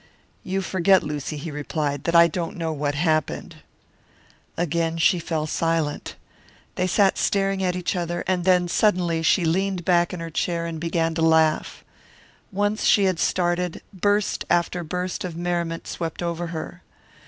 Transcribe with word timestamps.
"You 0.43 0.63
forget, 0.63 1.03
Lucy," 1.03 1.37
he 1.37 1.51
replied, 1.51 2.05
"that 2.05 2.15
I 2.15 2.25
don't 2.27 2.57
know 2.57 2.73
what 2.73 2.95
happened." 2.95 3.57
Again 4.57 4.97
she 4.97 5.19
fell 5.19 5.45
silent. 5.45 6.15
They 6.73 6.87
sat 6.87 7.19
staring 7.19 7.61
at 7.61 7.75
each 7.75 7.95
other, 7.95 8.23
and 8.25 8.43
then 8.43 8.67
suddenly 8.67 9.21
she 9.21 9.45
leaned 9.45 9.85
back 9.85 10.11
in 10.11 10.19
her 10.19 10.31
chair 10.31 10.65
and 10.65 10.79
began 10.79 11.13
to 11.13 11.21
laugh. 11.21 11.83
Once 12.51 12.85
she 12.85 13.03
had 13.03 13.19
started, 13.19 13.83
burst 13.93 14.43
after 14.49 14.83
burst 14.83 15.23
of 15.23 15.37
merriment 15.37 15.85
swept 15.87 16.23
over 16.23 16.47
her. 16.47 16.81